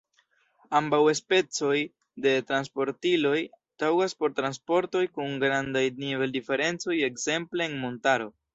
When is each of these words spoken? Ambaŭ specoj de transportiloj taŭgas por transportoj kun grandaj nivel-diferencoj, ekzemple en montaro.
Ambaŭ 0.77 0.99
specoj 1.19 1.73
de 2.25 2.31
transportiloj 2.53 3.35
taŭgas 3.83 4.17
por 4.23 4.35
transportoj 4.41 5.05
kun 5.19 5.39
grandaj 5.47 5.87
nivel-diferencoj, 6.03 7.01
ekzemple 7.13 7.69
en 7.71 7.81
montaro. 7.87 8.31